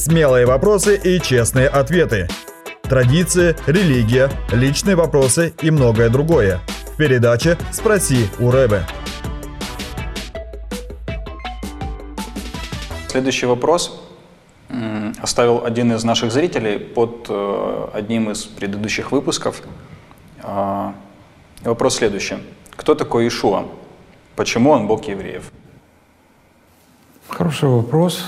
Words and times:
Смелые 0.00 0.46
вопросы 0.46 0.96
и 0.96 1.20
честные 1.20 1.68
ответы. 1.68 2.26
Традиции, 2.84 3.54
религия, 3.66 4.30
личные 4.50 4.96
вопросы 4.96 5.52
и 5.60 5.70
многое 5.70 6.08
другое. 6.08 6.60
В 6.94 6.96
передаче 6.96 7.58
«Спроси 7.70 8.30
у 8.38 8.50
Рэбе». 8.50 8.86
Следующий 13.08 13.44
вопрос 13.44 14.02
оставил 15.20 15.66
один 15.66 15.92
из 15.92 16.02
наших 16.02 16.32
зрителей 16.32 16.78
под 16.78 17.26
э, 17.28 17.88
одним 17.92 18.30
из 18.30 18.44
предыдущих 18.44 19.12
выпусков. 19.12 19.60
А, 20.42 20.94
вопрос 21.62 21.96
следующий. 21.96 22.38
Кто 22.70 22.94
такой 22.94 23.28
Ишуа? 23.28 23.66
Почему 24.34 24.70
он 24.70 24.86
Бог 24.86 25.06
евреев? 25.08 25.52
Хороший 27.28 27.68
вопрос. 27.68 28.24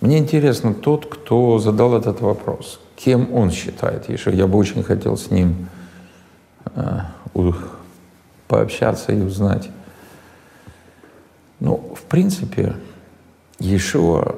Мне 0.00 0.18
интересно 0.18 0.74
тот, 0.74 1.06
кто 1.06 1.58
задал 1.58 1.96
этот 1.96 2.20
вопрос. 2.20 2.80
Кем 2.96 3.34
он 3.34 3.50
считает 3.50 4.08
Ишуа? 4.08 4.32
Я 4.32 4.46
бы 4.46 4.58
очень 4.58 4.82
хотел 4.84 5.16
с 5.16 5.30
ним 5.30 5.68
э, 6.74 7.00
пообщаться 8.46 9.12
и 9.12 9.20
узнать. 9.20 9.70
Ну, 11.60 11.94
в 11.96 12.02
принципе, 12.02 12.76
Иешуа, 13.58 14.36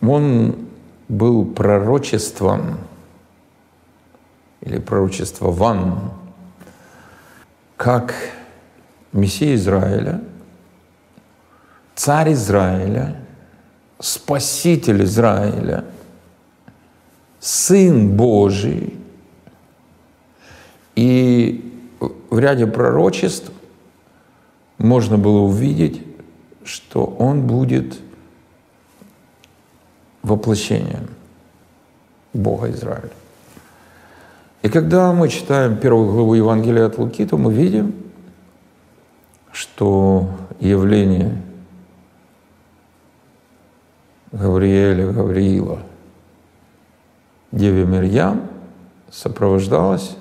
он 0.00 0.68
был 1.08 1.44
пророчеством 1.44 2.78
или 4.60 4.78
пророчествован 4.78 6.12
как 7.76 8.14
Мессия 9.12 9.54
Израиля, 9.54 10.20
царь 11.94 12.32
Израиля, 12.32 13.16
спаситель 14.00 15.04
Израиля, 15.04 15.84
Сын 17.40 18.16
Божий. 18.16 18.96
И 20.94 21.64
в 22.30 22.38
ряде 22.38 22.66
пророчеств 22.66 23.52
можно 24.78 25.18
было 25.18 25.40
увидеть, 25.40 26.02
что 26.64 27.04
он 27.04 27.46
будет 27.46 27.98
воплощением 30.22 31.08
Бога 32.32 32.70
Израиля. 32.70 33.10
И 34.62 34.68
когда 34.68 35.12
мы 35.12 35.28
читаем 35.28 35.76
первую 35.76 36.12
главу 36.12 36.34
Евангелия 36.34 36.86
от 36.86 36.98
Луки, 36.98 37.24
то 37.24 37.38
мы 37.38 37.52
видим, 37.52 37.94
что 39.52 40.28
явление 40.60 41.40
Гавриэля, 44.32 45.10
Гавриила, 45.12 45.80
Деве 47.50 47.84
Мирьям 47.86 48.42
сопровождалось 49.10 50.16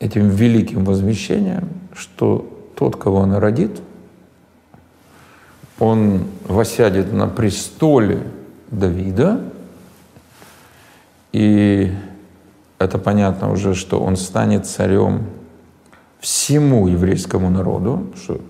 этим 0.00 0.28
великим 0.28 0.84
возмещением, 0.84 1.68
что 1.94 2.48
тот, 2.74 2.96
кого 2.96 3.22
она 3.22 3.40
родит, 3.40 3.80
он 5.78 6.24
восядет 6.44 7.12
на 7.12 7.28
престоле 7.28 8.22
Давида, 8.70 9.40
и 11.32 11.92
это 12.78 12.98
понятно 12.98 13.52
уже, 13.52 13.74
что 13.74 14.00
он 14.00 14.16
станет 14.16 14.66
царем 14.66 15.26
всему 16.20 16.88
еврейскому 16.88 17.48
народу, 17.50 18.12
что 18.16 18.40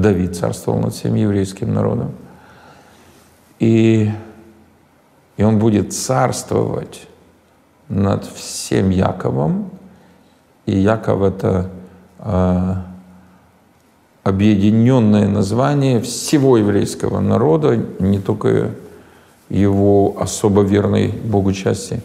Давид 0.00 0.36
царствовал 0.36 0.80
над 0.80 0.94
всем 0.94 1.14
еврейским 1.14 1.72
народом. 1.74 2.12
И, 3.58 4.10
и 5.36 5.42
он 5.42 5.58
будет 5.58 5.92
царствовать 5.92 7.06
над 7.88 8.24
всем 8.24 8.90
Яковом. 8.90 9.70
И 10.66 10.78
Яков— 10.78 11.22
это 11.22 11.70
э, 12.18 12.74
объединенное 14.22 15.26
название 15.28 16.00
всего 16.00 16.58
еврейского 16.58 17.20
народа, 17.20 17.76
не 17.98 18.20
только 18.20 18.72
его 19.48 20.16
особо 20.20 20.62
верной 20.62 21.08
Богу 21.08 21.52
части. 21.52 22.02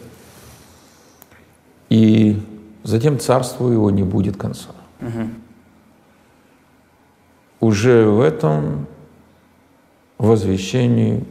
И 1.90 2.42
затем 2.82 3.20
царство 3.20 3.70
его 3.70 3.90
не 3.90 4.02
будет 4.02 4.36
конца. 4.36 4.70
Угу. 5.00 5.43
Уже 7.74 8.06
в 8.06 8.20
этом 8.20 8.86
возвещении 10.16 11.24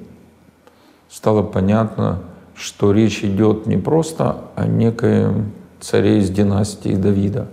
стало 1.10 1.42
понятно, 1.42 2.22
что 2.54 2.92
речь 2.92 3.24
идет 3.24 3.66
не 3.66 3.78
просто 3.78 4.42
о 4.54 4.68
некоем 4.68 5.54
царе 5.80 6.18
из 6.18 6.30
династии 6.30 6.96
Давида, 6.96 7.48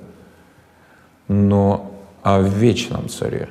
но 1.28 1.92
о 2.24 2.40
вечном 2.40 3.08
царе, 3.08 3.48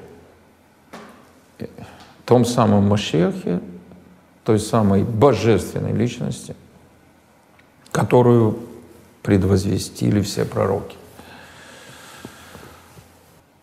том 2.26 2.44
самом 2.44 2.90
Машехе, 2.90 3.62
той 4.44 4.60
самой 4.60 5.06
божественной 5.06 5.94
личности, 5.94 6.54
которую 7.94 8.60
предвозвестили 9.24 10.20
все 10.20 10.44
пророки. 10.44 10.99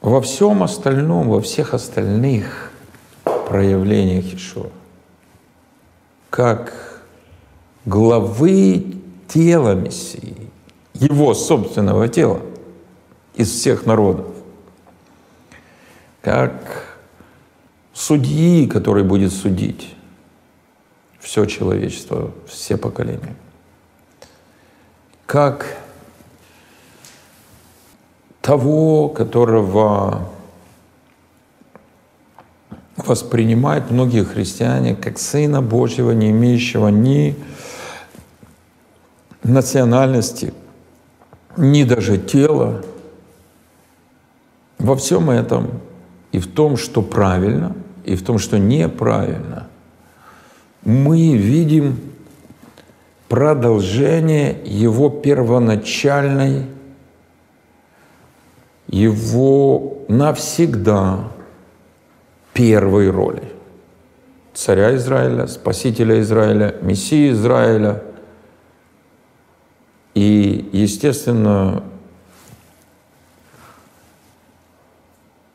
Во 0.07 0.21
всем 0.21 0.63
остальном, 0.63 1.29
во 1.29 1.41
всех 1.41 1.75
остальных 1.75 2.71
проявлениях 3.25 4.33
Ишуа, 4.35 4.71
как 6.31 7.03
главы 7.85 8.99
тела 9.27 9.75
Мессии, 9.75 10.49
его 10.95 11.35
собственного 11.35 12.07
тела 12.07 12.41
из 13.35 13.51
всех 13.51 13.85
народов, 13.85 14.29
как 16.23 16.87
судьи, 17.93 18.69
который 18.69 19.03
будет 19.03 19.33
судить 19.33 19.93
все 21.19 21.47
человечество, 21.47 22.31
все 22.47 22.77
поколения. 22.77 23.35
Как 25.27 25.77
того, 28.47 29.09
которого 29.09 30.29
воспринимают 32.97 33.91
многие 33.91 34.23
христиане 34.23 34.95
как 34.95 35.19
Сына 35.19 35.61
Божьего, 35.61 36.13
не 36.13 36.31
имеющего 36.31 36.87
ни 36.87 37.35
национальности, 39.43 40.55
ни 41.57 41.83
даже 41.83 42.19
тела. 42.19 42.85
Во 44.79 44.95
всем 44.95 45.29
этом 45.29 45.81
и 46.31 46.39
в 46.39 46.47
том, 46.47 46.77
что 46.77 47.03
правильно, 47.03 47.75
и 48.05 48.15
в 48.15 48.23
том, 48.25 48.39
что 48.39 48.61
неправильно, 48.61 49.67
мы 50.85 51.37
видим 51.37 51.99
продолжение 53.29 54.57
его 54.65 55.11
первоначальной, 55.11 56.76
его 58.89 59.99
навсегда 60.09 61.29
первой 62.53 63.11
роли. 63.11 63.53
Царя 64.55 64.95
Израиля, 64.97 65.47
Спасителя 65.47 66.21
Израиля, 66.21 66.77
Мессии 66.81 67.31
Израиля. 67.31 68.03
И, 70.15 70.71
естественно, 70.73 71.83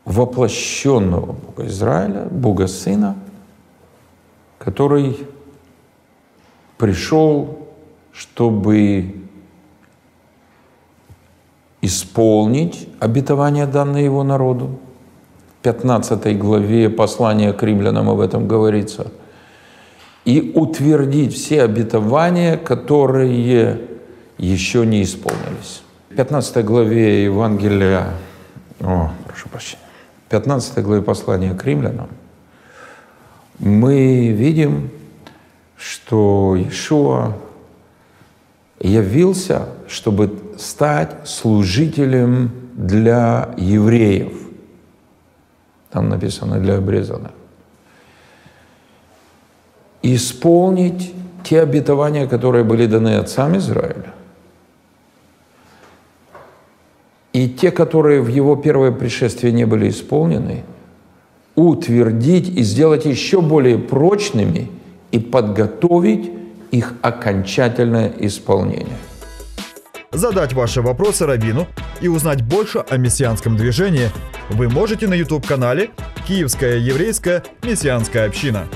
воплощенного 0.05 1.33
Бога 1.33 1.65
Израиля, 1.65 2.27
Бога 2.29 2.67
Сына, 2.67 3.15
который 4.59 5.25
пришел, 6.77 7.67
чтобы 8.11 9.20
исполнить 11.91 12.87
обетование, 12.99 13.65
данное 13.65 14.01
его 14.01 14.23
народу. 14.23 14.79
В 15.59 15.63
15 15.63 16.37
главе 16.39 16.89
послания 16.89 17.51
к 17.51 17.61
римлянам 17.61 18.09
об 18.09 18.21
этом 18.21 18.47
говорится. 18.47 19.11
И 20.23 20.53
утвердить 20.55 21.33
все 21.33 21.63
обетования, 21.63 22.55
которые 22.57 23.81
еще 24.37 24.85
не 24.85 25.03
исполнились. 25.03 25.83
В 26.09 26.15
15 26.15 26.65
главе 26.65 27.25
Евангелия, 27.25 28.13
о, 28.79 29.11
прошу 29.25 29.49
прощения, 29.49 29.83
15 30.29 30.83
главе 30.83 31.01
послания 31.01 31.53
к 31.53 31.65
римлянам, 31.65 32.07
мы 33.59 34.29
видим, 34.29 34.89
что 35.77 36.55
Иешуа 36.55 37.33
явился, 38.81 39.67
чтобы 39.87 40.31
стать 40.57 41.27
служителем 41.27 42.51
для 42.73 43.53
евреев. 43.57 44.33
там 45.91 46.09
написано 46.09 46.59
для 46.59 46.77
обрезанных, 46.77 47.31
исполнить 50.01 51.13
те 51.43 51.61
обетования, 51.61 52.27
которые 52.27 52.63
были 52.63 52.85
даны 52.85 53.17
отцам 53.17 53.57
Израиля, 53.57 54.13
и 57.33 57.49
те, 57.49 57.71
которые 57.71 58.21
в 58.21 58.27
его 58.27 58.55
первое 58.55 58.91
пришествие 58.91 59.51
не 59.53 59.65
были 59.65 59.89
исполнены, 59.89 60.63
утвердить 61.55 62.49
и 62.49 62.63
сделать 62.63 63.05
еще 63.05 63.41
более 63.41 63.77
прочными 63.77 64.69
и 65.11 65.19
подготовить 65.19 66.31
их 66.71 66.93
окончательное 67.01 68.11
исполнение. 68.19 68.97
Задать 70.11 70.53
ваши 70.53 70.81
вопросы 70.81 71.25
Равину 71.25 71.67
и 72.01 72.07
узнать 72.07 72.41
больше 72.41 72.79
о 72.79 72.97
мессианском 72.97 73.55
движении 73.55 74.09
вы 74.49 74.67
можете 74.67 75.07
на 75.07 75.13
YouTube-канале 75.13 75.91
«Киевская 76.27 76.77
еврейская 76.77 77.43
мессианская 77.63 78.27
община». 78.27 78.67